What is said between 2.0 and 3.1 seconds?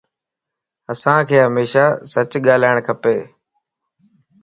سچ ڳالھائڻ کپ